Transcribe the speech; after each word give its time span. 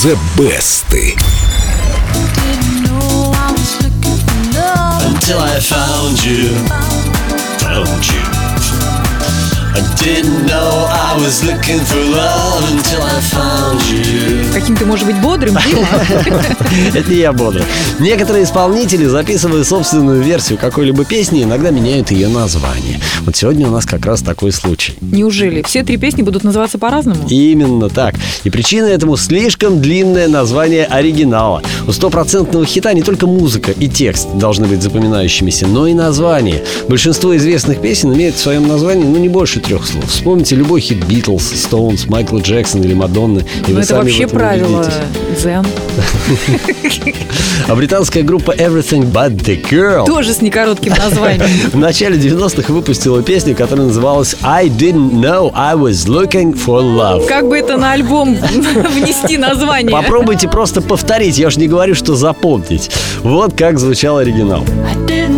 The 0.00 0.14
Best. 0.36 0.94
Until 5.02 5.40
I 5.40 5.58
found 5.58 6.24
you, 6.24 6.54
found 7.58 8.06
you. 8.06 8.37
I 9.78 9.80
didn't 9.94 10.44
know 10.46 10.88
I 10.90 11.14
was 11.24 11.44
looking 11.44 11.78
for 11.78 12.00
love 12.00 12.64
until 12.72 13.00
I 13.00 13.20
found 13.20 13.80
you. 13.88 14.52
Каким 14.52 14.74
ты 14.76 14.84
можешь 14.84 15.06
быть 15.06 15.20
бодрым? 15.20 15.56
Это 16.94 17.08
не 17.08 17.18
я 17.18 17.32
бодрый. 17.32 17.62
Некоторые 18.00 18.42
исполнители, 18.42 19.04
записывая 19.04 19.62
собственную 19.62 20.20
версию 20.20 20.58
какой-либо 20.58 21.04
песни, 21.04 21.44
иногда 21.44 21.70
меняют 21.70 22.10
ее 22.10 22.26
название. 22.26 22.98
Вот 23.20 23.36
сегодня 23.36 23.68
у 23.68 23.70
нас 23.70 23.84
как 23.84 24.04
раз 24.04 24.20
такой 24.20 24.50
случай. 24.50 24.94
Неужели? 25.00 25.62
Все 25.62 25.84
три 25.84 25.96
песни 25.96 26.22
будут 26.22 26.42
называться 26.42 26.78
по-разному? 26.78 27.28
Именно 27.28 27.88
так. 27.88 28.16
И 28.42 28.50
причина 28.50 28.86
этому 28.86 29.16
слишком 29.16 29.80
длинное 29.80 30.26
название 30.26 30.86
оригинала. 30.86 31.62
У 31.86 31.92
стопроцентного 31.92 32.66
хита 32.66 32.92
не 32.94 33.02
только 33.02 33.28
музыка 33.28 33.70
и 33.70 33.86
текст 33.86 34.26
должны 34.34 34.66
быть 34.66 34.82
запоминающимися, 34.82 35.68
но 35.68 35.86
и 35.86 35.94
название. 35.94 36.64
Большинство 36.88 37.36
известных 37.36 37.80
песен 37.80 38.12
имеют 38.12 38.34
в 38.34 38.40
своем 38.40 38.66
названии 38.66 39.04
ну 39.04 39.18
не 39.18 39.28
больше 39.28 39.60
трех 39.68 39.86
слов. 39.86 40.06
Вспомните 40.06 40.56
любой 40.56 40.80
хит 40.80 41.04
Битлз, 41.04 41.52
Стоунс, 41.52 42.06
Майкл 42.06 42.38
Джексон 42.38 42.82
или 42.82 42.94
Мадонны. 42.94 43.40
И 43.40 43.44
Ну, 43.68 43.74
вы 43.74 43.80
это 43.80 43.88
сами 43.88 44.00
в 44.00 44.04
вообще 44.04 44.22
этом 44.22 44.38
правило 44.38 44.92
дзен. 45.36 45.66
А 47.68 47.74
британская 47.74 48.22
группа 48.22 48.52
Everything 48.52 49.12
But 49.12 49.36
The 49.36 49.62
Girl 49.68 50.06
Тоже 50.06 50.32
с 50.32 50.40
некоротким 50.40 50.94
названием. 50.94 51.46
в 51.72 51.76
начале 51.76 52.16
90-х 52.16 52.72
выпустила 52.72 53.22
песню, 53.22 53.54
которая 53.54 53.88
называлась 53.88 54.36
I 54.42 54.68
Didn't 54.68 55.12
Know 55.12 55.52
I 55.54 55.74
Was 55.74 56.06
Looking 56.08 56.54
For 56.54 56.80
Love. 56.80 57.26
Как 57.26 57.46
бы 57.46 57.58
это 57.58 57.76
на 57.76 57.92
альбом 57.92 58.36
внести 58.94 59.36
название? 59.36 59.90
Попробуйте 59.90 60.48
просто 60.48 60.80
повторить, 60.80 61.36
я 61.36 61.48
уж 61.48 61.56
не 61.56 61.68
говорю, 61.68 61.94
что 61.94 62.14
запомнить. 62.14 62.90
Вот 63.22 63.52
как 63.54 63.78
звучал 63.78 64.16
оригинал. 64.16 64.64
I 64.86 64.94
didn't 65.06 65.37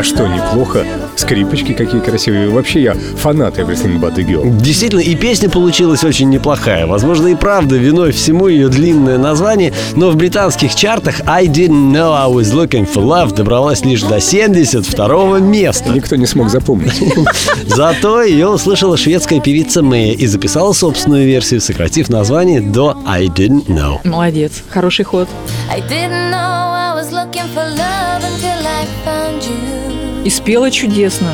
А 0.00 0.02
что, 0.02 0.26
неплохо? 0.26 0.86
Скрипочки 1.14 1.74
какие 1.74 2.00
красивые. 2.00 2.48
Вообще 2.48 2.80
я 2.80 2.94
фанат 2.94 3.58
Everything 3.58 4.00
But 4.00 4.14
The 4.14 4.26
Girl. 4.26 4.58
Действительно, 4.58 5.00
и 5.00 5.14
песня 5.14 5.50
получилась 5.50 6.02
очень 6.04 6.30
неплохая. 6.30 6.86
Возможно, 6.86 7.28
и 7.28 7.34
правда 7.34 7.76
виной 7.76 8.12
всему 8.12 8.46
ее 8.46 8.68
длинное 8.68 9.18
название, 9.18 9.74
но 9.96 10.10
в 10.10 10.16
британских 10.16 10.74
чартах 10.74 11.16
I 11.26 11.48
Didn't 11.48 11.92
Know 11.92 12.14
I 12.14 12.32
Was 12.32 12.50
Looking 12.54 12.90
For 12.90 13.04
Love 13.04 13.34
добралась 13.34 13.84
лишь 13.84 14.00
до 14.00 14.20
72 14.20 15.38
места. 15.40 15.90
Никто 15.90 16.16
не 16.16 16.24
смог 16.24 16.48
запомнить. 16.48 16.98
Зато 17.66 18.22
ее 18.22 18.48
услышала 18.48 18.96
шведская 18.96 19.40
певица 19.40 19.82
Мэя 19.82 20.14
и 20.14 20.26
записала 20.26 20.72
собственную 20.72 21.26
версию, 21.26 21.60
сократив 21.60 22.08
название 22.08 22.62
до 22.62 22.96
I 23.06 23.26
Didn't 23.26 23.66
Know. 23.66 23.98
Молодец, 24.04 24.62
хороший 24.70 25.04
ход. 25.04 25.28
I 25.70 25.82
didn't 25.82 26.30
know 26.30 26.72
I 26.72 26.94
was 26.94 27.12
looking 27.12 27.46
for 27.54 27.68
love 27.76 28.24
until 28.24 28.66
I 28.66 28.86
found 29.04 29.42
you. 29.42 29.69
И 30.24 30.30
спела 30.30 30.70
чудесно. 30.70 31.32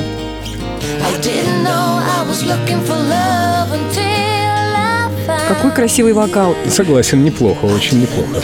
Какой 5.48 5.70
красивый 5.72 6.12
вокал. 6.12 6.54
Согласен, 6.68 7.24
неплохо, 7.24 7.64
очень 7.66 8.00
неплохо. 8.00 8.42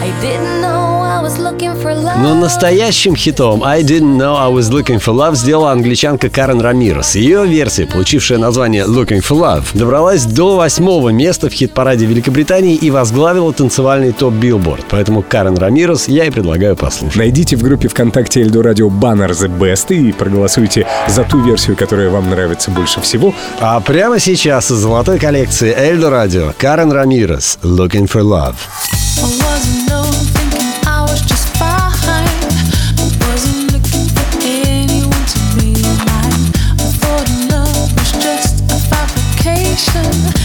I 0.00 0.10
didn't 0.20 0.60
know 0.60 0.81
Но 1.22 2.34
настоящим 2.34 3.14
хитом 3.14 3.62
I 3.62 3.82
Didn't 3.82 4.16
Know 4.16 4.36
I 4.36 4.52
Was 4.52 4.70
Looking 4.72 5.00
For 5.00 5.14
Love 5.14 5.36
сделала 5.36 5.70
англичанка 5.70 6.28
Карен 6.28 6.60
Рамирес. 6.60 7.14
Ее 7.14 7.46
версия, 7.46 7.86
получившая 7.86 8.38
название 8.38 8.84
Looking 8.84 9.20
For 9.20 9.38
Love, 9.38 9.64
добралась 9.74 10.24
до 10.24 10.56
восьмого 10.56 11.10
места 11.10 11.48
в 11.48 11.52
хит-параде 11.52 12.06
Великобритании 12.06 12.74
и 12.74 12.90
возглавила 12.90 13.52
танцевальный 13.52 14.12
топ 14.12 14.34
Билборд. 14.34 14.84
Поэтому 14.90 15.22
Карен 15.22 15.56
Рамирес 15.56 16.08
я 16.08 16.24
и 16.24 16.30
предлагаю 16.30 16.74
послушать. 16.74 17.16
Найдите 17.16 17.56
в 17.56 17.62
группе 17.62 17.88
ВКонтакте 17.88 18.40
Эльдо 18.40 18.62
Радио 18.62 18.90
баннер 18.90 19.30
The 19.30 19.48
Best 19.48 19.94
и 19.94 20.12
проголосуйте 20.12 20.86
за 21.06 21.24
ту 21.24 21.40
версию, 21.40 21.76
которая 21.76 22.10
вам 22.10 22.30
нравится 22.30 22.70
больше 22.70 23.00
всего. 23.00 23.32
А 23.60 23.80
прямо 23.80 24.18
сейчас 24.18 24.70
из 24.70 24.78
золотой 24.78 25.18
коллекции 25.18 25.72
Эльдо 25.76 26.10
Радио 26.10 26.52
Карен 26.58 26.90
Рамирес 26.90 27.58
Looking 27.62 28.10
For 28.10 28.22
Love. 28.22 29.81
生。 39.76 40.41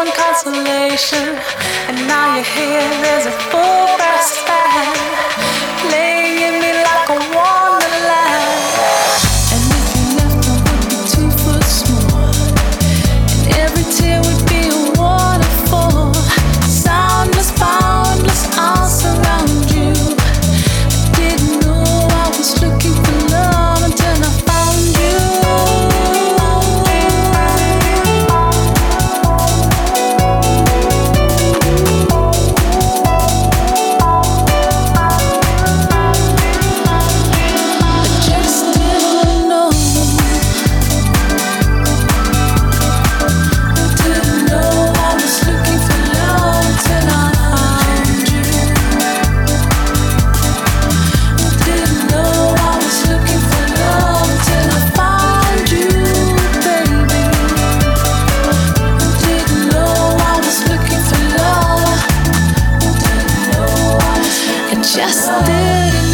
One 0.00 0.12
consolation. 0.12 1.28
And 1.88 1.96
now 2.08 2.34
you're 2.34 2.44
here, 2.44 2.88
there's 3.02 3.26
a 3.26 3.32
full 3.50 3.86
brass 3.98 4.42
band. 4.46 5.49
just 64.92 65.28
didn't 65.46 66.09